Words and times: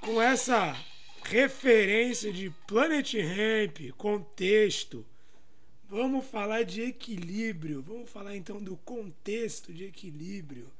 Com 0.00 0.22
essa 0.22 0.76
referência 1.24 2.32
de 2.32 2.50
Planet 2.68 3.14
Ramp, 3.14 3.90
contexto, 3.98 5.04
vamos 5.88 6.24
falar 6.26 6.62
de 6.62 6.82
equilíbrio. 6.82 7.82
Vamos 7.82 8.08
falar 8.08 8.36
então 8.36 8.62
do 8.62 8.76
contexto 8.76 9.72
de 9.72 9.86
equilíbrio. 9.86 10.70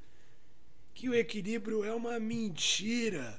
Que 0.95 1.09
o 1.09 1.15
equilíbrio 1.15 1.83
é 1.83 1.93
uma 1.93 2.21
mentira. 2.21 3.37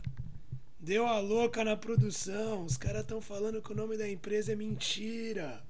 Deu 0.78 1.08
a 1.08 1.20
louca 1.20 1.64
na 1.64 1.78
produção. 1.78 2.66
Os 2.66 2.76
caras 2.76 3.04
estão 3.04 3.22
falando 3.22 3.62
que 3.62 3.72
o 3.72 3.76
nome 3.76 3.96
da 3.96 4.10
empresa 4.10 4.52
é 4.52 4.56
mentira. 4.56 5.64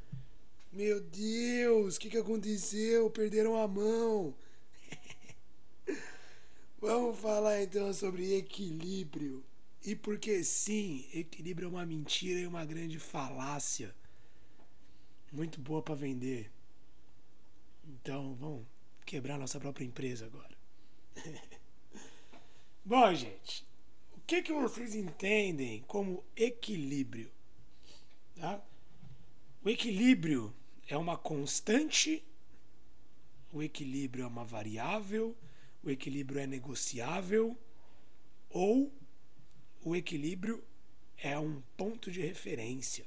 Meu 0.72 1.00
Deus, 1.00 1.98
o 1.98 2.00
que, 2.00 2.10
que 2.10 2.18
aconteceu? 2.18 3.12
Perderam 3.12 3.56
a 3.62 3.68
mão. 3.68 4.34
Vamos 6.84 7.18
falar 7.18 7.64
então 7.64 7.94
sobre 7.94 8.36
equilíbrio. 8.36 9.42
E 9.86 9.96
porque 9.96 10.44
sim, 10.44 11.08
equilíbrio 11.14 11.68
é 11.68 11.70
uma 11.70 11.86
mentira 11.86 12.42
e 12.42 12.46
uma 12.46 12.66
grande 12.66 13.00
falácia. 13.00 13.96
Muito 15.32 15.62
boa 15.62 15.82
para 15.82 15.96
vender. 15.96 16.52
Então, 17.86 18.36
vamos 18.36 18.66
quebrar 19.06 19.40
nossa 19.40 19.62
própria 19.62 19.86
empresa 19.86 20.26
agora. 20.26 20.58
Bom, 22.84 23.16
gente, 23.16 23.66
o 24.18 24.20
que, 24.28 24.42
que 24.42 24.52
vocês 24.52 24.94
entendem 24.94 25.86
como 25.88 26.22
equilíbrio? 26.36 27.32
Tá? 28.36 28.62
O 29.64 29.70
equilíbrio 29.70 30.54
é 30.90 30.98
uma 30.98 31.18
constante, 31.18 32.22
o 33.54 33.64
equilíbrio 33.64 34.26
é 34.26 34.28
uma 34.28 34.44
variável, 34.44 35.34
o 35.84 35.90
equilíbrio 35.90 36.40
é 36.40 36.48
negociável 36.48 37.58
ou 38.50 38.92
o 39.84 39.96
equilíbrio 39.96 40.64
é 41.18 41.38
um 41.38 41.62
ponto 41.76 42.10
de 42.10 42.22
referência. 42.22 43.06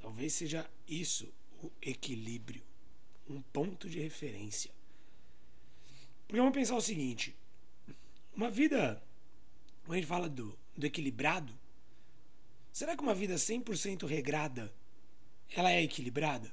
Talvez 0.00 0.32
seja 0.32 0.68
isso 0.86 1.32
o 1.62 1.70
equilíbrio, 1.82 2.62
um 3.28 3.42
ponto 3.42 3.88
de 3.88 3.98
referência. 3.98 4.70
Porque 6.26 6.38
vamos 6.40 6.54
pensar 6.54 6.76
o 6.76 6.80
seguinte: 6.80 7.36
uma 8.34 8.50
vida, 8.50 9.02
quando 9.84 9.92
a 9.92 9.96
gente 9.96 10.06
fala 10.06 10.28
do, 10.28 10.58
do 10.76 10.86
equilibrado, 10.86 11.52
será 12.72 12.96
que 12.96 13.02
uma 13.02 13.14
vida 13.14 13.34
100% 13.34 14.06
regrada 14.06 14.72
ela 15.50 15.70
é 15.70 15.82
equilibrada? 15.82 16.52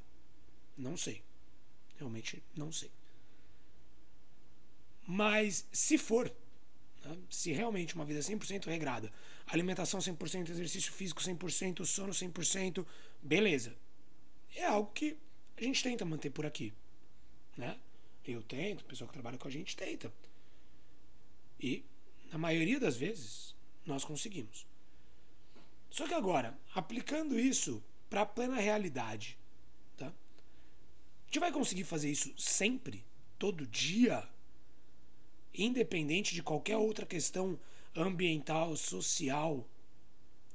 Não 0.78 0.98
sei. 0.98 1.24
Realmente 1.98 2.44
não 2.56 2.72
sei. 2.72 2.92
Mas 5.06 5.68
se 5.72 5.98
for, 5.98 6.34
né, 7.04 7.18
se 7.30 7.52
realmente 7.52 7.96
uma 7.96 8.06
vida 8.06 8.20
100% 8.20 8.66
regrada, 8.66 9.12
alimentação 9.46 10.00
100%, 10.00 10.50
exercício 10.50 10.92
físico 10.92 11.22
100%, 11.22 11.86
sono 11.86 12.12
100%, 12.12 12.86
beleza. 13.22 13.76
É 14.56 14.66
algo 14.66 14.92
que 14.92 15.18
a 15.58 15.64
gente 15.64 15.84
tenta 15.84 16.06
manter 16.06 16.30
por 16.30 16.46
aqui. 16.46 16.74
Né? 17.56 17.78
Eu 18.26 18.42
tento, 18.42 18.82
o 18.82 18.86
pessoal 18.86 19.08
que 19.08 19.14
trabalha 19.14 19.38
com 19.38 19.48
a 19.48 19.52
gente 19.52 19.76
tenta. 19.76 20.12
E, 21.60 21.86
na 22.32 22.38
maioria 22.38 22.80
das 22.80 22.98
vezes, 22.98 23.56
nós 23.86 24.04
conseguimos. 24.04 24.66
Só 25.90 26.08
que 26.08 26.14
agora, 26.14 26.58
aplicando 26.74 27.40
isso 27.40 27.84
para 28.10 28.22
a 28.22 28.26
plena 28.26 28.58
realidade. 28.58 29.38
Tá? 29.96 30.08
A 30.08 31.26
gente 31.26 31.40
vai 31.40 31.52
conseguir 31.52 31.84
fazer 31.84 32.10
isso 32.10 32.34
sempre, 32.38 33.06
todo 33.38 33.68
dia, 33.68 34.28
independente 35.58 36.34
de 36.34 36.44
qualquer 36.44 36.78
outra 36.78 37.06
questão 37.06 37.60
ambiental, 37.96 38.76
social. 38.76 39.68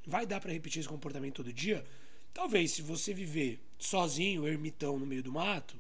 Vai 0.07 0.27
dar 0.27 0.41
para 0.41 0.53
repetir 0.53 0.81
esse 0.81 0.89
comportamento 0.89 1.37
todo 1.37 1.53
dia? 1.53 1.85
Talvez, 2.33 2.73
se 2.73 2.83
você 2.83 3.13
viver 3.13 3.61
sozinho, 3.79 4.47
ermitão 4.47 4.99
no 4.99 5.07
meio 5.07 5.23
do 5.23 5.33
mato, 5.33 5.77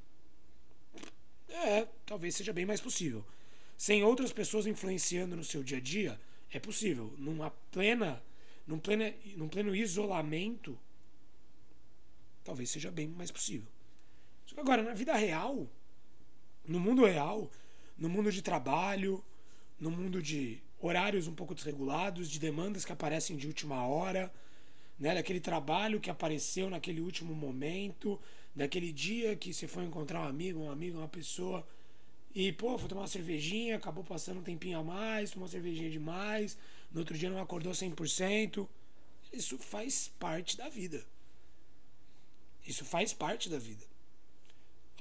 é, 1.49 1.87
talvez 2.06 2.34
seja 2.34 2.53
bem 2.53 2.67
mais 2.67 2.81
possível. 2.81 3.25
Sem 3.77 4.03
outras 4.05 4.33
pessoas 4.33 4.67
influenciando 4.67 5.37
no 5.37 5.44
seu 5.44 5.62
dia 5.62 5.78
a 5.78 5.81
dia, 5.81 6.21
é 6.50 6.59
possível. 6.59 7.15
Numa 7.19 7.50
plena, 7.71 8.23
num 8.67 8.78
pleno, 8.78 9.05
num 9.37 9.49
pleno 9.49 9.75
isolamento, 9.75 10.78
talvez 12.44 12.71
seja 12.71 12.91
bem 12.91 13.09
mais 13.09 13.31
possível. 13.31 13.67
Só 14.47 14.55
que 14.55 14.61
agora, 14.61 14.83
na 14.83 14.94
vida 14.94 15.15
real, 15.15 15.69
no 16.67 16.81
mundo 16.81 17.05
real, 17.05 17.50
no 18.00 18.09
mundo 18.09 18.33
de 18.33 18.43
trabalho, 18.43 19.22
no 19.78 19.91
mundo 19.91 20.22
de 20.22 20.59
horários 20.81 21.28
um 21.28 21.34
pouco 21.34 21.55
desregulados, 21.55 22.28
de 22.28 22.41
demandas 22.41 22.84
que 22.84 22.93
aparecem 22.93 23.37
de 23.37 23.47
última 23.47 23.87
hora, 23.87 24.33
né, 24.99 25.15
daquele 25.15 25.41
trabalho 25.41 26.00
que 26.00 26.11
apareceu 26.11 26.69
naquele 26.69 27.00
último 27.00 27.34
momento, 27.34 28.19
daquele 28.56 28.91
dia 28.91 29.37
que 29.37 29.53
você 29.53 29.69
foi 29.69 29.84
encontrar 29.84 30.22
um 30.22 30.28
amigo, 30.28 30.61
um 30.61 30.71
amigo, 30.71 30.99
uma 30.99 31.09
pessoa 31.09 31.66
e, 32.34 32.53
pô, 32.53 32.78
foi 32.78 32.88
tomar 32.88 33.03
uma 33.03 33.09
cervejinha, 33.09 33.77
acabou 33.77 34.05
passando 34.05 34.38
um 34.38 34.43
tempinho 34.43 34.78
a 34.78 34.84
mais, 34.84 35.32
tomou 35.32 35.44
uma 35.44 35.50
cervejinha 35.50 35.91
demais, 35.91 36.56
no 36.93 37.00
outro 37.00 37.17
dia 37.19 37.28
não 37.28 37.41
acordou 37.41 37.72
100%. 37.72 38.69
Isso 39.32 39.59
faz 39.59 40.12
parte 40.19 40.56
da 40.56 40.69
vida. 40.69 41.05
Isso 42.67 42.84
faz 42.84 43.12
parte 43.12 43.49
da 43.49 43.59
vida. 43.59 43.84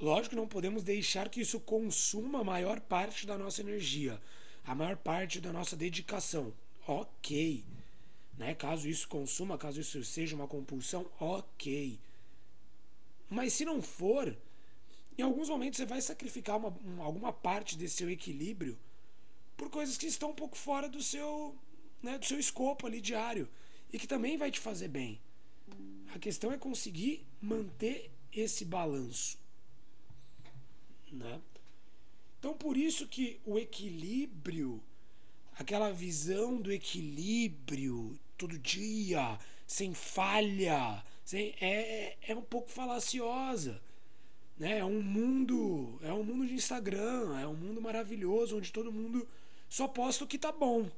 Lógico 0.00 0.34
não 0.34 0.48
podemos 0.48 0.82
deixar 0.82 1.28
que 1.28 1.42
isso 1.42 1.60
consuma 1.60 2.40
a 2.40 2.44
maior 2.44 2.80
parte 2.80 3.26
da 3.26 3.36
nossa 3.36 3.60
energia, 3.60 4.18
a 4.64 4.74
maior 4.74 4.96
parte 4.96 5.40
da 5.40 5.52
nossa 5.52 5.76
dedicação. 5.76 6.54
Ok. 6.86 7.62
Né? 8.38 8.54
Caso 8.54 8.88
isso 8.88 9.06
consuma, 9.06 9.58
caso 9.58 9.78
isso 9.78 10.02
seja 10.02 10.34
uma 10.34 10.48
compulsão, 10.48 11.06
ok. 11.20 11.98
Mas 13.28 13.52
se 13.52 13.66
não 13.66 13.82
for, 13.82 14.34
em 15.18 15.22
alguns 15.22 15.50
momentos 15.50 15.76
você 15.76 15.84
vai 15.84 16.00
sacrificar 16.00 16.56
uma, 16.56 16.74
alguma 17.04 17.30
parte 17.30 17.76
desse 17.76 17.96
seu 17.96 18.10
equilíbrio 18.10 18.78
por 19.54 19.68
coisas 19.68 19.98
que 19.98 20.06
estão 20.06 20.30
um 20.30 20.34
pouco 20.34 20.56
fora 20.56 20.88
do 20.88 21.02
seu, 21.02 21.54
né, 22.02 22.16
do 22.16 22.24
seu 22.24 22.40
escopo 22.40 22.86
ali 22.86 23.02
diário 23.02 23.46
e 23.92 23.98
que 23.98 24.06
também 24.06 24.38
vai 24.38 24.50
te 24.50 24.58
fazer 24.58 24.88
bem. 24.88 25.20
A 26.14 26.18
questão 26.18 26.50
é 26.50 26.56
conseguir 26.56 27.26
manter 27.40 28.10
esse 28.32 28.64
balanço. 28.64 29.39
Né? 31.10 31.40
Então, 32.38 32.54
por 32.54 32.76
isso 32.76 33.06
que 33.06 33.40
o 33.44 33.58
equilíbrio, 33.58 34.82
aquela 35.58 35.90
visão 35.90 36.60
do 36.60 36.72
equilíbrio 36.72 38.18
todo 38.38 38.58
dia, 38.58 39.38
sem 39.66 39.92
falha, 39.92 41.04
sem, 41.24 41.54
é, 41.60 42.16
é 42.22 42.34
um 42.34 42.42
pouco 42.42 42.70
falaciosa. 42.70 43.80
Né? 44.58 44.78
É 44.78 44.84
um 44.84 45.02
mundo, 45.02 45.98
é 46.02 46.12
um 46.12 46.24
mundo 46.24 46.46
de 46.46 46.54
Instagram, 46.54 47.38
é 47.38 47.46
um 47.46 47.54
mundo 47.54 47.80
maravilhoso 47.80 48.56
onde 48.56 48.72
todo 48.72 48.92
mundo 48.92 49.26
só 49.68 49.86
posta 49.86 50.24
o 50.24 50.26
que 50.26 50.38
tá 50.38 50.52
bom, 50.52 50.90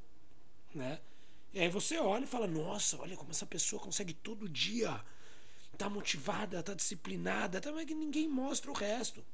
né? 0.74 0.98
E 1.52 1.60
aí 1.60 1.68
você 1.68 1.98
olha 1.98 2.24
e 2.24 2.26
fala: 2.26 2.46
"Nossa, 2.46 3.00
olha 3.00 3.16
como 3.16 3.30
essa 3.30 3.44
pessoa 3.44 3.80
consegue 3.80 4.14
todo 4.14 4.48
dia 4.48 5.00
tá 5.76 5.88
motivada, 5.88 6.62
tá 6.62 6.74
disciplinada, 6.74 7.60
tá, 7.60 7.72
mas 7.72 7.84
que 7.86 7.94
ninguém 7.94 8.28
mostra 8.28 8.70
o 8.70 8.74
resto. 8.74 9.24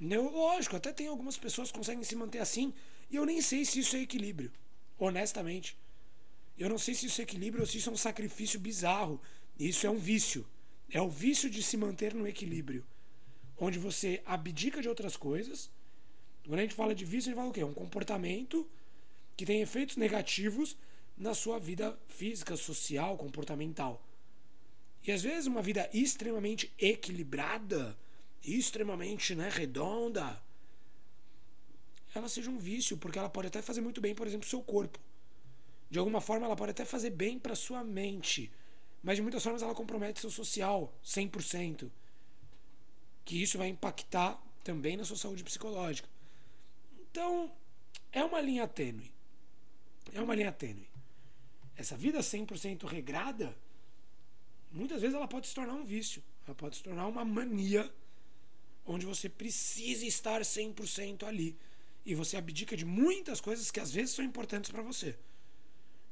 Eu, 0.00 0.30
lógico, 0.30 0.76
até 0.76 0.92
tem 0.92 1.06
algumas 1.06 1.36
pessoas 1.36 1.70
que 1.70 1.78
conseguem 1.78 2.04
se 2.04 2.16
manter 2.16 2.38
assim, 2.38 2.74
e 3.10 3.16
eu 3.16 3.24
nem 3.24 3.40
sei 3.40 3.64
se 3.64 3.80
isso 3.80 3.96
é 3.96 4.00
equilíbrio, 4.00 4.52
honestamente. 4.98 5.76
Eu 6.56 6.68
não 6.68 6.78
sei 6.78 6.94
se 6.94 7.06
isso 7.06 7.20
é 7.20 7.24
equilíbrio 7.24 7.62
ou 7.62 7.66
se 7.66 7.78
isso 7.78 7.90
é 7.90 7.92
um 7.92 7.96
sacrifício 7.96 8.60
bizarro. 8.60 9.20
Isso 9.58 9.86
é 9.86 9.90
um 9.90 9.98
vício. 9.98 10.46
É 10.90 11.00
o 11.00 11.08
vício 11.08 11.50
de 11.50 11.62
se 11.62 11.76
manter 11.76 12.14
no 12.14 12.26
equilíbrio. 12.26 12.84
Onde 13.56 13.78
você 13.78 14.22
abdica 14.24 14.80
de 14.80 14.88
outras 14.88 15.16
coisas. 15.16 15.70
Quando 16.46 16.58
a 16.58 16.62
gente 16.62 16.74
fala 16.74 16.94
de 16.94 17.04
vício, 17.04 17.30
a 17.30 17.30
gente 17.30 17.36
fala 17.36 17.50
o 17.50 17.52
quê? 17.52 17.64
Um 17.64 17.74
comportamento 17.74 18.68
que 19.36 19.46
tem 19.46 19.60
efeitos 19.62 19.96
negativos 19.96 20.76
na 21.16 21.34
sua 21.34 21.58
vida 21.58 21.98
física, 22.08 22.56
social, 22.56 23.16
comportamental. 23.16 24.04
E 25.06 25.12
às 25.12 25.22
vezes 25.22 25.46
uma 25.46 25.62
vida 25.62 25.88
extremamente 25.92 26.72
equilibrada, 26.78 27.96
extremamente 28.44 29.34
né, 29.34 29.48
redonda, 29.48 30.42
ela 32.14 32.28
seja 32.28 32.50
um 32.50 32.58
vício, 32.58 32.96
porque 32.96 33.18
ela 33.18 33.28
pode 33.28 33.48
até 33.48 33.60
fazer 33.60 33.80
muito 33.80 34.00
bem, 34.00 34.14
por 34.14 34.26
exemplo, 34.26 34.48
seu 34.48 34.62
corpo. 34.62 34.98
De 35.90 35.98
alguma 35.98 36.20
forma, 36.20 36.46
ela 36.46 36.56
pode 36.56 36.70
até 36.70 36.84
fazer 36.84 37.10
bem 37.10 37.38
para 37.38 37.54
sua 37.54 37.82
mente, 37.82 38.52
mas 39.02 39.16
de 39.16 39.22
muitas 39.22 39.42
formas 39.42 39.62
ela 39.62 39.74
compromete 39.74 40.20
seu 40.20 40.30
social 40.30 40.94
100%. 41.04 41.90
Que 43.24 43.42
isso 43.42 43.58
vai 43.58 43.68
impactar 43.68 44.40
também 44.62 44.96
na 44.96 45.04
sua 45.04 45.16
saúde 45.16 45.42
psicológica. 45.42 46.08
Então, 47.10 47.52
é 48.12 48.24
uma 48.24 48.40
linha 48.40 48.66
tênue. 48.68 49.12
É 50.12 50.20
uma 50.20 50.34
linha 50.34 50.52
tênue. 50.52 50.88
Essa 51.76 51.96
vida 51.96 52.20
100% 52.20 52.86
regrada 52.86 53.56
muitas 54.74 55.00
vezes 55.00 55.14
ela 55.14 55.28
pode 55.28 55.46
se 55.46 55.54
tornar 55.54 55.74
um 55.74 55.84
vício, 55.84 56.22
ela 56.46 56.54
pode 56.54 56.76
se 56.76 56.82
tornar 56.82 57.06
uma 57.06 57.24
mania 57.24 57.90
onde 58.86 59.06
você 59.06 59.28
precisa 59.28 60.04
estar 60.04 60.40
100% 60.40 61.24
ali. 61.24 61.56
e 62.06 62.14
você 62.14 62.36
abdica 62.36 62.76
de 62.76 62.84
muitas 62.84 63.40
coisas 63.40 63.70
que 63.70 63.80
às 63.80 63.90
vezes 63.90 64.14
são 64.14 64.22
importantes 64.22 64.70
para 64.70 64.82
você. 64.82 65.16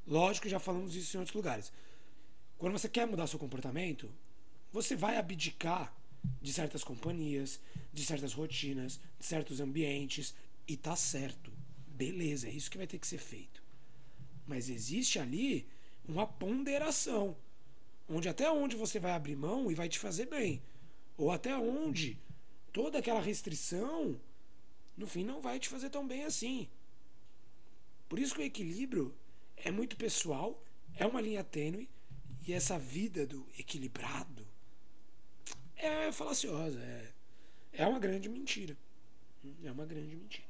Lógico 0.07 0.45
que 0.45 0.51
já 0.51 0.59
falamos 0.59 0.97
isso 0.97 1.15
em 1.17 1.21
outros 1.21 1.37
lugares. 1.37 1.71
Quando 2.57 2.73
você 2.73 2.89
quer 2.89 3.07
mudar 3.07 3.27
seu 3.27 3.39
comportamento, 3.39 4.11
você 4.73 4.97
vai 4.97 5.19
abdicar 5.19 5.95
de 6.41 6.53
certas 6.53 6.83
companhias, 6.83 7.61
de 7.93 8.05
certas 8.07 8.33
rotinas, 8.33 9.01
de 9.19 9.27
certos 9.27 9.61
ambientes 9.61 10.35
e 10.67 10.77
tá 10.79 10.97
certo. 10.97 11.53
Beleza, 11.87 12.49
é 12.49 12.51
isso 12.51 12.71
que 12.71 12.79
vai 12.79 12.87
ter 12.87 12.99
que 12.99 13.07
ser 13.07 13.19
feito. 13.19 13.63
Mas 14.47 14.71
existe 14.71 15.19
ali 15.19 15.67
uma 16.09 16.27
ponderação, 16.27 17.37
onde 18.09 18.29
até 18.29 18.51
onde 18.51 18.77
você 18.77 18.99
vai 18.99 19.13
abrir 19.13 19.37
mão 19.37 19.71
e 19.71 19.75
vai 19.75 19.89
te 19.89 19.99
fazer 19.99 20.27
bem, 20.27 20.63
ou 21.17 21.31
até 21.31 21.55
onde 21.57 22.19
toda 22.73 22.99
aquela 22.99 23.21
restrição 23.21 24.21
no 24.97 25.07
fim 25.07 25.25
não 25.25 25.41
vai 25.41 25.59
te 25.59 25.69
fazer 25.69 25.91
tão 25.91 26.07
bem 26.07 26.25
assim. 26.25 26.69
Por 28.09 28.19
isso 28.19 28.35
que 28.35 28.41
o 28.41 28.45
equilíbrio 28.45 29.15
é 29.57 29.71
muito 29.71 29.97
pessoal, 29.97 30.63
é 30.95 31.07
uma 31.07 31.21
linha 31.21 31.43
tênue 31.43 31.89
e 32.47 32.53
essa 32.53 32.79
vida 32.79 33.27
do 33.27 33.47
equilibrado 33.59 34.47
é 35.77 36.13
falaciosa, 36.13 36.79
é, 36.81 37.13
é 37.73 37.87
uma 37.87 37.99
grande 37.99 38.29
mentira. 38.29 38.77
É 39.65 39.73
uma 39.73 39.85
grande 39.85 40.15
mentira. 40.15 40.47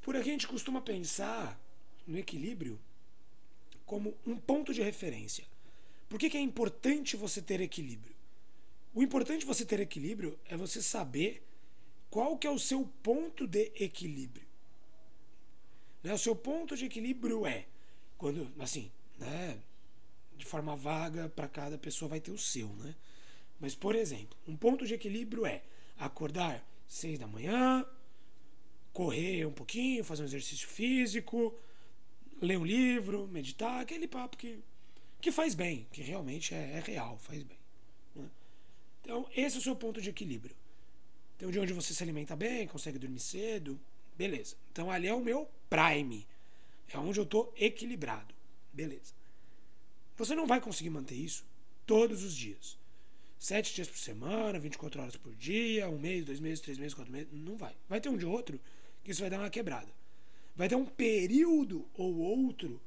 Por 0.00 0.14
aqui 0.14 0.28
a 0.28 0.32
gente 0.32 0.46
costuma 0.46 0.80
pensar 0.80 1.58
no 2.06 2.16
equilíbrio 2.16 2.80
como 3.84 4.16
um 4.24 4.36
ponto 4.36 4.72
de 4.72 4.82
referência. 4.82 5.44
Por 6.08 6.18
que, 6.18 6.30
que 6.30 6.36
é 6.36 6.40
importante 6.40 7.16
você 7.16 7.42
ter 7.42 7.60
equilíbrio? 7.60 8.13
O 8.94 9.02
importante 9.02 9.44
você 9.44 9.64
ter 9.64 9.80
equilíbrio 9.80 10.38
é 10.46 10.56
você 10.56 10.80
saber 10.80 11.42
qual 12.08 12.38
que 12.38 12.46
é 12.46 12.50
o 12.50 12.60
seu 12.60 12.88
ponto 13.02 13.46
de 13.46 13.72
equilíbrio. 13.74 14.46
Né? 16.02 16.14
O 16.14 16.18
seu 16.18 16.36
ponto 16.36 16.76
de 16.76 16.84
equilíbrio 16.84 17.44
é 17.44 17.66
quando, 18.16 18.48
assim, 18.60 18.92
né, 19.18 19.58
de 20.36 20.44
forma 20.44 20.76
vaga 20.76 21.28
para 21.28 21.48
cada 21.48 21.76
pessoa 21.76 22.08
vai 22.08 22.20
ter 22.20 22.30
o 22.30 22.38
seu, 22.38 22.68
né? 22.68 22.94
Mas 23.58 23.74
por 23.74 23.94
exemplo, 23.94 24.36
um 24.46 24.56
ponto 24.56 24.86
de 24.86 24.94
equilíbrio 24.94 25.44
é 25.44 25.62
acordar 25.98 26.64
seis 26.86 27.18
da 27.18 27.26
manhã, 27.26 27.84
correr 28.92 29.46
um 29.46 29.52
pouquinho, 29.52 30.04
fazer 30.04 30.22
um 30.22 30.26
exercício 30.26 30.68
físico, 30.68 31.52
ler 32.40 32.58
um 32.58 32.64
livro, 32.64 33.26
meditar, 33.28 33.80
aquele 33.80 34.06
papo 34.06 34.36
que, 34.36 34.58
que 35.20 35.32
faz 35.32 35.54
bem, 35.54 35.86
que 35.92 36.02
realmente 36.02 36.54
é, 36.54 36.72
é 36.76 36.80
real, 36.80 37.18
faz 37.18 37.42
bem. 37.42 37.58
Né? 38.14 38.28
Então, 39.04 39.28
esse 39.36 39.56
é 39.56 39.58
o 39.58 39.62
seu 39.62 39.76
ponto 39.76 40.00
de 40.00 40.08
equilíbrio. 40.08 40.56
Então, 41.36 41.50
de 41.50 41.60
onde 41.60 41.74
você 41.74 41.92
se 41.92 42.02
alimenta 42.02 42.34
bem, 42.34 42.66
consegue 42.66 42.98
dormir 42.98 43.20
cedo, 43.20 43.78
beleza. 44.16 44.56
Então, 44.72 44.90
ali 44.90 45.06
é 45.06 45.14
o 45.14 45.20
meu 45.20 45.46
prime. 45.68 46.26
É 46.92 46.98
onde 46.98 47.20
eu 47.20 47.24
estou 47.24 47.52
equilibrado. 47.56 48.34
Beleza. 48.72 49.12
Você 50.16 50.34
não 50.34 50.46
vai 50.46 50.60
conseguir 50.60 50.90
manter 50.90 51.16
isso 51.16 51.44
todos 51.86 52.22
os 52.24 52.34
dias. 52.34 52.78
Sete 53.38 53.74
dias 53.74 53.88
por 53.88 53.98
semana, 53.98 54.58
24 54.58 55.02
horas 55.02 55.16
por 55.16 55.34
dia, 55.34 55.88
um 55.88 55.98
mês, 55.98 56.24
dois 56.24 56.40
meses, 56.40 56.60
três 56.60 56.78
meses, 56.78 56.94
quatro 56.94 57.12
meses. 57.12 57.28
Não 57.30 57.56
vai. 57.56 57.76
Vai 57.88 58.00
ter 58.00 58.08
um 58.08 58.16
de 58.16 58.24
outro 58.24 58.58
que 59.02 59.10
isso 59.10 59.20
vai 59.20 59.28
dar 59.28 59.38
uma 59.38 59.50
quebrada. 59.50 59.92
Vai 60.56 60.68
ter 60.68 60.76
um 60.76 60.86
período 60.86 61.86
ou 61.94 62.16
outro 62.16 62.80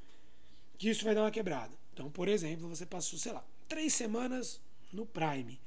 que 0.80 0.90
isso 0.90 1.04
vai 1.04 1.14
dar 1.14 1.22
uma 1.22 1.32
quebrada. 1.32 1.76
Então, 1.94 2.10
por 2.10 2.28
exemplo, 2.28 2.68
você 2.68 2.86
passou, 2.86 3.20
sei 3.20 3.34
lá, 3.34 3.46
três 3.68 3.94
semanas 3.94 4.60
no 4.92 5.06
Prime. 5.06 5.60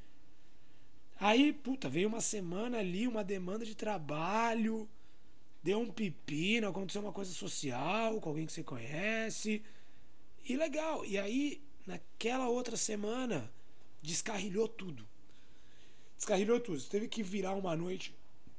Aí, 1.21 1.53
puta, 1.53 1.87
veio 1.87 2.09
uma 2.09 2.23
semana 2.23 2.79
ali, 2.79 3.07
uma 3.07 3.23
demanda 3.23 3.63
de 3.63 3.75
trabalho, 3.75 4.89
deu 5.63 5.79
um 5.79 5.93
pepino, 5.93 6.67
aconteceu 6.67 7.03
uma 7.03 7.13
coisa 7.13 7.31
social 7.31 8.19
com 8.23 8.31
alguém 8.31 8.47
que 8.47 8.53
você 8.53 8.63
conhece. 8.65 9.63
E 10.49 10.57
legal. 10.57 11.05
E 11.05 11.19
aí, 11.19 11.63
naquela 11.87 12.49
outra 12.49 12.75
semana, 12.75 13.53
descarrilhou 14.01 14.67
tudo. 14.67 15.07
Descarrilhou 16.17 16.59
tudo. 16.59 16.81
Você 16.81 16.89
teve 16.89 17.07
que 17.07 17.23
virar 17.23 17.55
uma 17.55 17.77
noite 17.77 18.15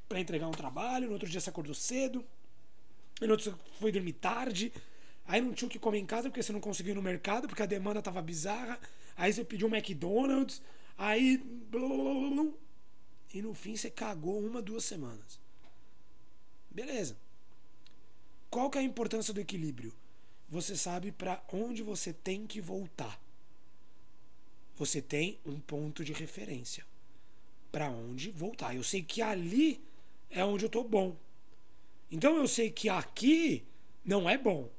para 0.07 0.19
entregar 0.19 0.47
um 0.47 0.51
trabalho, 0.51 1.07
no 1.07 1.13
outro 1.13 1.27
dia 1.27 1.39
você 1.39 1.49
acordou 1.49 1.73
cedo, 1.73 2.23
no 3.19 3.31
outro 3.31 3.49
você 3.49 3.57
foi 3.79 3.91
dormir 3.91 4.13
tarde, 4.13 4.71
aí 5.25 5.41
não 5.41 5.53
tinha 5.53 5.67
o 5.67 5.71
que 5.71 5.79
comer 5.79 5.99
em 5.99 6.05
casa 6.05 6.29
porque 6.29 6.43
você 6.43 6.51
não 6.51 6.59
conseguiu 6.59 6.91
ir 6.91 6.95
no 6.95 7.01
mercado, 7.01 7.47
porque 7.47 7.63
a 7.63 7.65
demanda 7.65 8.01
tava 8.01 8.21
bizarra, 8.21 8.77
aí 9.15 9.31
você 9.31 9.43
pediu 9.43 9.67
um 9.67 9.73
McDonald's, 9.73 10.61
Aí. 11.01 11.43
E 13.33 13.41
no 13.41 13.55
fim 13.55 13.75
você 13.75 13.89
cagou 13.89 14.39
uma, 14.39 14.61
duas 14.61 14.83
semanas. 14.83 15.39
Beleza. 16.69 17.17
Qual 18.51 18.69
que 18.69 18.77
é 18.77 18.81
a 18.81 18.83
importância 18.83 19.33
do 19.33 19.39
equilíbrio? 19.39 19.91
Você 20.47 20.77
sabe 20.77 21.11
para 21.11 21.43
onde 21.51 21.81
você 21.81 22.13
tem 22.13 22.45
que 22.45 22.61
voltar. 22.61 23.19
Você 24.75 25.01
tem 25.01 25.39
um 25.43 25.59
ponto 25.59 26.05
de 26.05 26.13
referência 26.13 26.85
para 27.71 27.89
onde 27.89 28.29
voltar. 28.29 28.75
Eu 28.75 28.83
sei 28.83 29.01
que 29.01 29.23
ali 29.23 29.83
é 30.29 30.45
onde 30.45 30.65
eu 30.65 30.69
tô 30.69 30.83
bom. 30.83 31.17
Então 32.11 32.37
eu 32.37 32.47
sei 32.47 32.69
que 32.69 32.89
aqui 32.89 33.65
não 34.05 34.29
é 34.29 34.37
bom. 34.37 34.69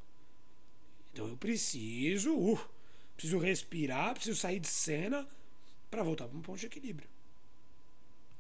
Então 1.13 1.27
eu 1.27 1.37
preciso, 1.37 2.33
uh, 2.33 2.71
preciso 3.17 3.39
respirar, 3.39 4.15
preciso 4.15 4.39
sair 4.39 4.61
de 4.61 4.69
cena 4.69 5.29
para 5.93 6.03
voltar 6.03 6.27
para 6.27 6.39
um 6.39 6.41
ponto 6.41 6.59
de 6.59 6.65
equilíbrio. 6.65 7.07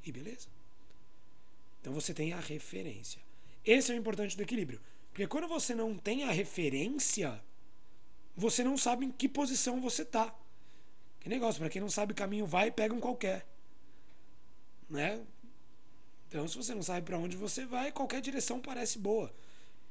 E 0.02 0.10
beleza. 0.10 0.48
Então 1.78 1.92
você 1.92 2.14
tem 2.14 2.32
a 2.32 2.40
referência. 2.40 3.20
Esse 3.62 3.92
é 3.92 3.94
o 3.94 3.98
importante 3.98 4.34
do 4.34 4.42
equilíbrio. 4.42 4.80
Porque 5.10 5.26
quando 5.26 5.46
você 5.46 5.74
não 5.74 5.94
tem 5.98 6.24
a 6.24 6.32
referência, 6.32 7.38
você 8.34 8.64
não 8.64 8.78
sabe 8.78 9.04
em 9.04 9.12
que 9.12 9.28
posição 9.28 9.82
você 9.82 10.02
tá. 10.02 10.34
Que 11.20 11.28
negócio, 11.28 11.60
para 11.60 11.68
quem 11.68 11.82
não 11.82 11.90
sabe 11.90 12.14
caminho 12.14 12.46
vai, 12.46 12.70
pega 12.70 12.94
um 12.94 13.00
qualquer. 13.00 13.46
Né? 14.88 15.22
Então, 16.28 16.48
se 16.48 16.56
você 16.56 16.74
não 16.74 16.82
sabe 16.82 17.04
para 17.04 17.18
onde 17.18 17.36
você 17.36 17.66
vai, 17.66 17.92
qualquer 17.92 18.22
direção 18.22 18.62
parece 18.62 18.98
boa. 18.98 19.30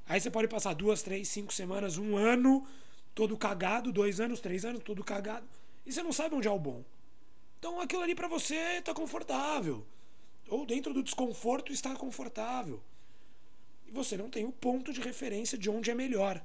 Aí 0.08 0.20
você 0.20 0.32
pode 0.32 0.48
passar 0.48 0.74
duas, 0.74 1.04
três, 1.04 1.28
cinco 1.28 1.54
semanas, 1.54 2.00
um 2.00 2.18
ano, 2.18 2.68
todo 3.14 3.38
cagado, 3.38 3.92
dois 3.94 4.20
anos, 4.20 4.40
três 4.40 4.66
anos, 4.66 4.82
todo 4.82 5.04
cagado, 5.04 5.48
e 5.86 5.94
você 5.94 6.02
não 6.02 6.12
sabe 6.12 6.34
onde 6.34 6.48
é 6.48 6.52
o 6.52 6.58
bom. 6.58 6.84
Então 7.62 7.80
aquilo 7.80 8.02
ali 8.02 8.16
para 8.16 8.28
você 8.28 8.56
está 8.80 8.92
confortável. 8.92 9.86
Ou 10.50 10.66
dentro 10.66 10.96
do 10.96 11.04
desconforto 11.04 11.72
está 11.72 11.96
confortável. 11.96 12.82
E 13.86 13.92
você 13.92 14.18
não 14.18 14.32
tem 14.32 14.46
o 14.46 14.52
ponto 14.52 14.92
de 14.92 15.00
referência 15.00 15.56
de 15.60 15.70
onde 15.70 15.92
é 15.92 15.94
melhor. 15.94 16.44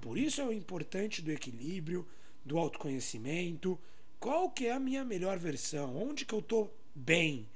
Por 0.00 0.16
isso 0.16 0.40
é 0.40 0.46
o 0.46 0.52
importante 0.52 1.20
do 1.20 1.30
equilíbrio, 1.30 2.08
do 2.42 2.56
autoconhecimento. 2.56 3.78
Qual 4.18 4.50
que 4.50 4.64
é 4.64 4.72
a 4.72 4.80
minha 4.80 5.04
melhor 5.04 5.38
versão? 5.38 5.94
Onde 5.94 6.24
que 6.24 6.32
eu 6.32 6.38
estou 6.38 6.74
bem? 6.94 7.46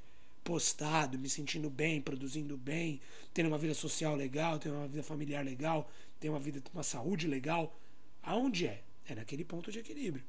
postado, 0.44 1.18
me 1.18 1.30
sentindo 1.30 1.70
bem, 1.70 2.02
produzindo 2.02 2.54
bem, 2.54 3.00
tendo 3.32 3.47
uma 3.47 3.56
vida 3.56 3.73
social 3.73 4.14
legal, 4.14 4.58
tendo 4.58 4.75
uma 4.75 4.87
vida 4.87 5.02
familiar 5.02 5.42
legal, 5.42 5.90
tendo 6.20 6.35
uma 6.35 6.38
vida, 6.38 6.62
uma 6.75 6.82
saúde 6.82 7.26
legal. 7.26 7.75
Aonde 8.23 8.66
é? 8.66 8.82
É 9.08 9.14
naquele 9.14 9.42
ponto 9.42 9.73
de 9.73 9.78
equilíbrio. 9.78 10.23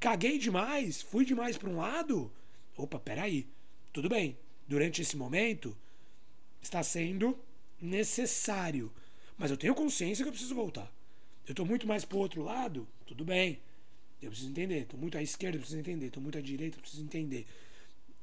Caguei 0.00 0.38
demais? 0.38 1.02
Fui 1.02 1.24
demais 1.24 1.56
para 1.58 1.68
um 1.68 1.76
lado? 1.76 2.30
Opa, 2.76 2.98
peraí. 3.00 3.46
Tudo 3.92 4.08
bem. 4.08 4.36
Durante 4.66 5.02
esse 5.02 5.16
momento, 5.16 5.76
está 6.62 6.82
sendo 6.82 7.38
necessário. 7.80 8.92
Mas 9.36 9.50
eu 9.50 9.56
tenho 9.56 9.74
consciência 9.74 10.24
que 10.24 10.28
eu 10.28 10.32
preciso 10.32 10.54
voltar. 10.54 10.92
Eu 11.46 11.52
estou 11.52 11.66
muito 11.66 11.86
mais 11.86 12.04
para 12.04 12.16
o 12.16 12.20
outro 12.20 12.42
lado? 12.42 12.86
Tudo 13.06 13.24
bem. 13.24 13.60
Eu 14.20 14.30
preciso 14.30 14.50
entender. 14.50 14.82
Estou 14.82 15.00
muito 15.00 15.16
à 15.16 15.22
esquerda, 15.22 15.56
eu 15.56 15.60
preciso 15.60 15.80
entender. 15.80 16.06
Estou 16.06 16.22
muito 16.22 16.38
à 16.38 16.40
direita, 16.40 16.76
eu 16.76 16.80
preciso 16.80 17.02
entender. 17.02 17.46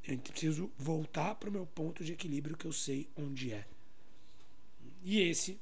Eu 0.08 0.18
preciso 0.20 0.72
voltar 0.78 1.36
para 1.36 1.50
o 1.50 1.52
meu 1.52 1.66
ponto 1.66 2.04
de 2.04 2.14
equilíbrio 2.14 2.56
que 2.56 2.66
eu 2.66 2.74
sei 2.74 3.10
onde 3.18 3.52
é. 3.52 3.66
E 5.04 5.20
esse 5.20 5.60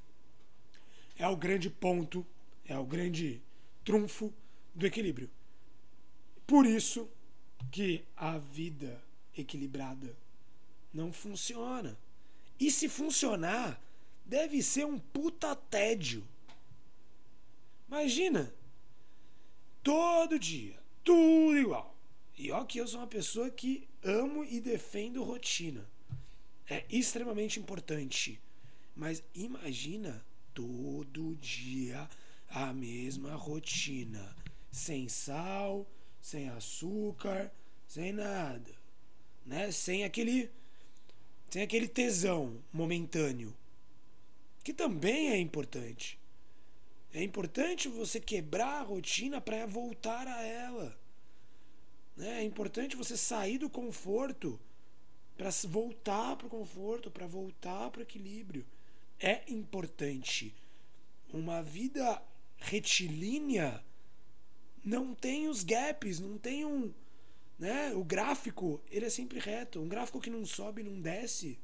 é 1.18 1.28
o 1.28 1.36
grande 1.36 1.70
ponto, 1.70 2.26
é 2.66 2.78
o 2.78 2.86
grande 2.86 3.42
trunfo 3.84 4.34
do 4.76 4.86
equilíbrio. 4.86 5.30
Por 6.54 6.68
isso 6.68 7.10
que 7.72 8.06
a 8.16 8.38
vida 8.38 9.04
equilibrada 9.36 10.16
não 10.94 11.12
funciona. 11.12 11.98
E 12.60 12.70
se 12.70 12.88
funcionar, 12.88 13.82
deve 14.24 14.62
ser 14.62 14.86
um 14.86 15.00
puta 15.00 15.56
tédio. 15.56 16.24
Imagina, 17.88 18.54
todo 19.82 20.38
dia, 20.38 20.78
tudo 21.04 21.58
igual. 21.58 21.98
E 22.38 22.52
ó 22.52 22.64
que 22.66 22.78
eu 22.78 22.88
sou 22.88 23.00
uma 23.00 23.08
pessoa 23.08 23.50
que 23.50 23.88
amo 24.04 24.46
e 24.46 24.60
defendo 24.60 25.24
rotina. 25.24 25.84
É 26.70 26.86
extremamente 26.88 27.60
importante. 27.60 28.40
Mas 28.96 29.24
imagina 29.34 30.24
todo 30.54 31.36
dia 31.38 32.08
a 32.48 32.72
mesma 32.72 33.34
rotina, 33.34 34.36
sem 34.72 35.10
sal, 35.10 35.88
sem 36.24 36.48
açúcar, 36.48 37.52
sem 37.86 38.14
nada, 38.14 38.74
né? 39.46 39.70
Sem 39.74 40.06
aquele 40.06 40.50
Tem 41.50 41.62
aquele 41.62 41.88
tesão 41.88 42.64
momentâneo, 42.72 43.54
que 44.64 44.74
também 44.74 45.30
é 45.30 45.38
importante. 45.38 46.18
É 47.14 47.22
importante 47.22 47.90
você 47.90 48.20
quebrar 48.20 48.80
a 48.80 48.84
rotina 48.84 49.40
para 49.40 49.66
voltar 49.68 50.26
a 50.28 50.42
ela. 50.42 50.98
Né? 52.16 52.40
É 52.40 52.44
importante 52.44 52.96
você 52.96 53.16
sair 53.16 53.60
do 53.60 53.70
conforto 53.70 54.60
para 55.38 55.50
voltar 55.68 56.38
para 56.38 56.48
o 56.48 56.50
conforto, 56.50 57.12
para 57.12 57.28
voltar 57.28 57.92
para 57.92 58.00
o 58.00 58.04
equilíbrio. 58.04 58.66
É 59.20 59.44
importante. 59.48 60.56
Uma 61.32 61.62
vida 61.62 62.24
retilínea 62.58 63.84
não 64.84 65.16
tem 65.16 65.48
os 65.48 65.64
gaps, 65.64 66.20
não 66.20 66.38
tem 66.38 66.66
um. 66.66 66.94
Né? 67.58 67.94
O 67.94 68.04
gráfico 68.04 68.82
ele 68.92 69.06
é 69.06 69.10
sempre 69.10 69.40
reto. 69.40 69.80
Um 69.80 69.88
gráfico 69.88 70.20
que 70.20 70.30
não 70.30 70.46
sobe 70.46 70.84
não 70.84 71.00
desce, 71.00 71.58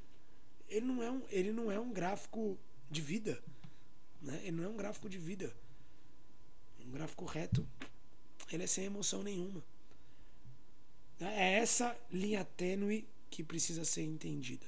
ele 0.67 0.85
não 0.85 1.03
é 1.03 1.11
um, 1.11 1.21
ele 1.29 1.51
não 1.51 1.71
é 1.71 1.79
um 1.79 1.91
gráfico 1.91 2.57
de 2.89 3.01
vida. 3.01 3.43
Né? 4.21 4.39
Ele 4.43 4.51
não 4.57 4.63
é 4.63 4.67
um 4.69 4.77
gráfico 4.77 5.09
de 5.09 5.17
vida. 5.17 5.53
Um 6.85 6.91
gráfico 6.91 7.25
reto, 7.25 7.67
ele 8.51 8.63
é 8.63 8.67
sem 8.67 8.85
emoção 8.85 9.21
nenhuma. 9.21 9.63
É 11.19 11.55
essa 11.55 11.97
linha 12.11 12.45
tênue 12.45 13.05
que 13.29 13.43
precisa 13.43 13.83
ser 13.83 14.03
entendida. 14.03 14.65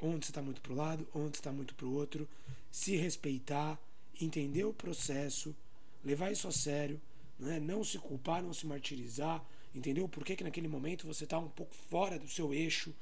Onde 0.00 0.26
você 0.26 0.30
está 0.30 0.42
muito 0.42 0.60
para 0.60 0.72
o 0.72 0.76
lado, 0.76 1.08
onde 1.14 1.38
está 1.38 1.50
muito 1.50 1.74
para 1.74 1.86
o 1.86 1.92
outro. 1.94 2.28
Se 2.70 2.94
respeitar, 2.96 3.80
entender 4.20 4.64
o 4.64 4.74
processo, 4.74 5.56
levar 6.04 6.30
isso 6.30 6.46
a 6.46 6.52
sério, 6.52 7.00
né? 7.38 7.58
não 7.58 7.82
se 7.82 7.98
culpar, 7.98 8.42
não 8.42 8.52
se 8.52 8.66
martirizar, 8.66 9.44
entendeu? 9.74 10.08
Por 10.08 10.24
que, 10.24 10.36
que 10.36 10.44
naquele 10.44 10.68
momento 10.68 11.06
você 11.06 11.24
está 11.24 11.38
um 11.38 11.48
pouco 11.48 11.74
fora 11.74 12.18
do 12.18 12.28
seu 12.28 12.52
eixo. 12.52 12.94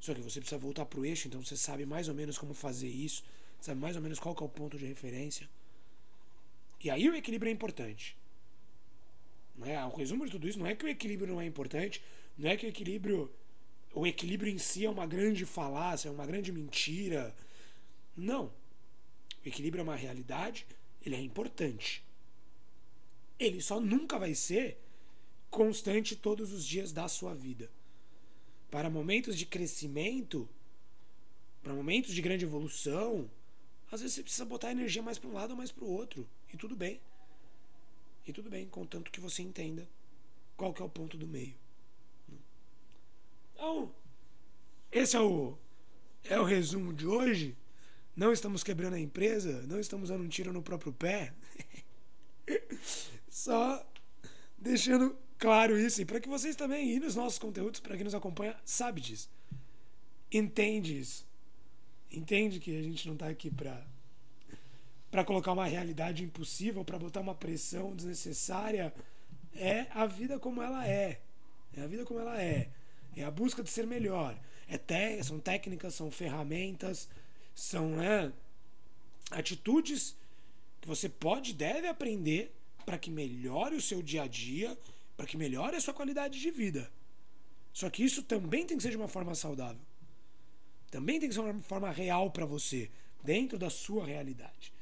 Só 0.00 0.14
que 0.14 0.20
você 0.20 0.40
precisa 0.40 0.58
voltar 0.58 0.84
para 0.86 1.00
o 1.00 1.04
eixo, 1.04 1.28
então 1.28 1.42
você 1.42 1.56
sabe 1.56 1.86
mais 1.86 2.08
ou 2.08 2.14
menos 2.14 2.38
como 2.38 2.54
fazer 2.54 2.88
isso, 2.88 3.24
sabe 3.60 3.80
mais 3.80 3.96
ou 3.96 4.02
menos 4.02 4.18
qual 4.18 4.36
é 4.38 4.44
o 4.44 4.48
ponto 4.48 4.78
de 4.78 4.86
referência. 4.86 5.48
E 6.82 6.90
aí 6.90 7.08
o 7.08 7.14
equilíbrio 7.14 7.50
é 7.50 7.52
importante. 7.52 8.16
Né? 9.56 9.82
O 9.86 9.96
resumo 9.96 10.24
de 10.26 10.32
tudo 10.32 10.46
isso 10.48 10.58
não 10.58 10.66
é 10.66 10.74
que 10.74 10.84
o 10.84 10.88
equilíbrio 10.88 11.32
não 11.32 11.40
é 11.40 11.46
importante, 11.46 12.02
não 12.36 12.50
é 12.50 12.56
que 12.56 12.66
o 12.66 12.68
equilíbrio. 12.68 13.32
O 13.94 14.06
equilíbrio 14.06 14.52
em 14.52 14.58
si 14.58 14.84
é 14.84 14.90
uma 14.90 15.06
grande 15.06 15.46
falácia, 15.46 16.08
é 16.08 16.12
uma 16.12 16.26
grande 16.26 16.52
mentira. 16.52 17.34
Não. 18.14 18.52
O 19.44 19.48
equilíbrio 19.48 19.80
é 19.80 19.84
uma 19.84 19.96
realidade, 19.96 20.66
ele 21.04 21.14
é 21.14 21.20
importante. 21.20 22.04
Ele 23.38 23.60
só 23.60 23.80
nunca 23.80 24.18
vai 24.18 24.34
ser 24.34 24.78
constante 25.50 26.16
todos 26.16 26.52
os 26.52 26.66
dias 26.66 26.92
da 26.92 27.08
sua 27.08 27.34
vida. 27.34 27.70
Para 28.70 28.90
momentos 28.90 29.36
de 29.36 29.46
crescimento, 29.46 30.48
para 31.62 31.72
momentos 31.72 32.14
de 32.14 32.22
grande 32.22 32.44
evolução, 32.44 33.30
às 33.90 34.00
vezes 34.00 34.14
você 34.14 34.22
precisa 34.22 34.44
botar 34.44 34.70
energia 34.70 35.02
mais 35.02 35.18
para 35.18 35.30
um 35.30 35.34
lado 35.34 35.50
ou 35.50 35.56
mais 35.56 35.70
para 35.70 35.84
o 35.84 35.90
outro. 35.90 36.28
E 36.52 36.56
tudo 36.56 36.74
bem. 36.74 37.00
E 38.26 38.32
tudo 38.32 38.50
bem, 38.50 38.66
contanto 38.66 39.10
que 39.10 39.20
você 39.20 39.42
entenda 39.42 39.88
qual 40.56 40.72
que 40.74 40.82
é 40.82 40.84
o 40.84 40.88
ponto 40.88 41.16
do 41.16 41.26
meio. 41.26 41.54
Então, 43.54 43.94
esse 44.90 45.16
é 45.16 45.20
o, 45.20 45.56
é 46.24 46.38
o 46.38 46.44
resumo 46.44 46.92
de 46.92 47.06
hoje. 47.06 47.56
Não 48.16 48.32
estamos 48.32 48.64
quebrando 48.64 48.94
a 48.94 49.00
empresa, 49.00 49.62
não 49.66 49.78
estamos 49.78 50.08
dando 50.08 50.24
um 50.24 50.28
tiro 50.28 50.52
no 50.52 50.62
próprio 50.62 50.92
pé. 50.92 51.32
Só 53.46 53.86
deixando 54.58 55.16
claro 55.38 55.78
isso. 55.78 56.02
E 56.02 56.04
para 56.04 56.18
que 56.18 56.28
vocês 56.28 56.56
também, 56.56 56.90
e 56.90 56.98
nos 56.98 57.14
nossos 57.14 57.38
conteúdos, 57.38 57.78
para 57.78 57.94
quem 57.94 58.02
nos 58.02 58.14
acompanha, 58.14 58.56
sabe 58.64 59.00
disso. 59.00 59.30
Entende 60.32 60.98
isso. 60.98 61.24
Entende 62.10 62.58
que 62.58 62.76
a 62.76 62.82
gente 62.82 63.06
não 63.06 63.14
está 63.14 63.28
aqui 63.28 63.48
para 63.48 63.86
para 65.12 65.24
colocar 65.24 65.52
uma 65.52 65.64
realidade 65.64 66.24
impossível, 66.24 66.84
para 66.84 66.98
botar 66.98 67.20
uma 67.20 67.36
pressão 67.36 67.94
desnecessária. 67.94 68.92
É 69.54 69.86
a 69.90 70.06
vida 70.06 70.40
como 70.40 70.60
ela 70.60 70.84
é. 70.84 71.20
É 71.72 71.82
a 71.82 71.86
vida 71.86 72.04
como 72.04 72.18
ela 72.18 72.42
é. 72.42 72.68
É 73.16 73.22
a 73.22 73.30
busca 73.30 73.62
de 73.62 73.70
ser 73.70 73.86
melhor. 73.86 74.36
É 74.66 74.76
te, 74.76 75.22
são 75.22 75.38
técnicas, 75.38 75.94
são 75.94 76.10
ferramentas, 76.10 77.08
são 77.54 77.90
né, 77.90 78.32
atitudes 79.30 80.16
que 80.80 80.88
você 80.88 81.08
pode 81.08 81.52
e 81.52 81.54
deve 81.54 81.86
aprender 81.86 82.55
para 82.86 82.96
que 82.96 83.10
melhore 83.10 83.74
o 83.74 83.82
seu 83.82 84.00
dia 84.00 84.22
a 84.22 84.28
dia, 84.28 84.78
para 85.16 85.26
que 85.26 85.36
melhore 85.36 85.76
a 85.76 85.80
sua 85.80 85.92
qualidade 85.92 86.40
de 86.40 86.50
vida. 86.50 86.90
Só 87.72 87.90
que 87.90 88.04
isso 88.04 88.22
também 88.22 88.64
tem 88.64 88.76
que 88.76 88.82
ser 88.82 88.90
de 88.90 88.96
uma 88.96 89.08
forma 89.08 89.34
saudável. 89.34 89.82
Também 90.90 91.18
tem 91.18 91.28
que 91.28 91.34
ser 91.34 91.40
uma 91.40 91.60
forma 91.62 91.90
real 91.90 92.30
para 92.30 92.46
você, 92.46 92.90
dentro 93.22 93.58
da 93.58 93.68
sua 93.68 94.06
realidade. 94.06 94.72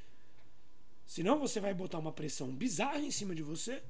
Senão 1.07 1.39
você 1.39 1.59
vai 1.61 1.73
botar 1.75 1.99
uma 1.99 2.13
pressão 2.13 2.55
bizarra 2.55 3.01
em 3.01 3.11
cima 3.11 3.35
de 3.35 3.43
você, 3.43 3.83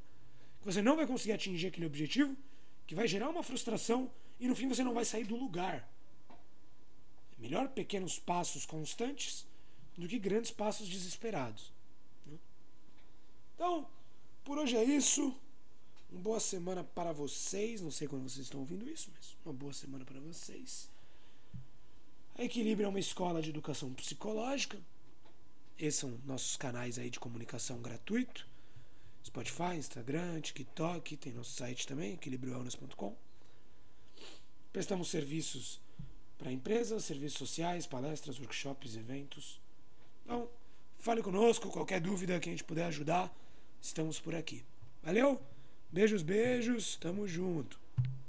que 0.61 0.65
você 0.65 0.81
não 0.81 0.97
vai 0.97 1.07
conseguir 1.07 1.33
atingir 1.33 1.67
aquele 1.67 1.87
objetivo, 1.87 2.37
que 2.87 2.95
vai 2.95 3.09
gerar 3.09 3.29
uma 3.29 3.43
frustração 3.43 4.11
e 4.39 4.47
no 4.47 4.55
fim 4.55 4.69
você 4.69 4.85
não 4.85 4.95
vai 4.95 5.05
sair 5.05 5.25
do 5.25 5.37
lugar. 5.37 5.89
É 7.37 7.41
melhor 7.41 7.69
pequenos 7.69 8.19
passos 8.19 8.65
constantes 8.65 9.47
do 9.97 10.09
que 10.09 10.19
grandes 10.19 10.51
passos 10.51 10.89
desesperados. 10.89 11.73
Né? 12.27 12.39
Então, 13.55 13.89
por 14.45 14.59
hoje 14.59 14.77
é 14.77 14.85
isso. 14.85 15.35
Uma 16.11 16.21
boa 16.21 16.41
semana 16.41 16.85
para 16.85 17.13
vocês. 17.13 17.81
Não 17.81 17.91
sei 17.91 18.07
quando 18.07 18.29
vocês 18.29 18.47
estão 18.47 18.61
ouvindo 18.61 18.89
isso, 18.89 19.11
mas 19.15 19.37
uma 19.45 19.53
boa 19.53 19.73
semana 19.73 20.05
para 20.05 20.21
vocês. 20.21 20.89
A 22.37 22.45
Equilíbrio 22.45 22.87
é 22.87 22.89
uma 22.89 23.01
escola 23.01 23.41
de 23.41 23.51
educação 23.51 23.93
psicológica 23.93 24.79
esses 25.79 26.01
são 26.01 26.19
nossos 26.25 26.57
canais 26.57 26.99
aí 26.99 27.11
de 27.11 27.19
comunicação 27.19 27.81
gratuito. 27.81 28.47
Spotify, 29.25 29.77
Instagram, 29.77 30.41
TikTok, 30.41 31.17
tem 31.17 31.33
nosso 31.33 31.53
site 31.53 31.87
também, 31.87 32.13
equilibriowellness.com. 32.13 33.17
Prestamos 34.73 35.09
serviços 35.09 35.81
para 36.39 36.53
empresas, 36.53 37.05
serviços 37.05 37.39
sociais, 37.39 37.87
palestras, 37.87 38.39
workshops, 38.39 38.97
eventos. 38.97 39.61
Então, 40.25 40.49
fale 40.99 41.23
conosco, 41.23 41.71
qualquer 41.71 42.01
dúvida 42.01 42.39
que 42.39 42.49
a 42.49 42.53
gente 42.53 42.65
puder 42.65 42.85
ajudar, 42.87 43.35
estamos 43.87 44.19
por 44.19 44.35
aqui. 44.35 44.65
Valeu? 45.03 45.41
Beijos, 45.93 46.23
beijos, 46.23 46.97
tamo 46.97 47.29
junto. 47.29 47.79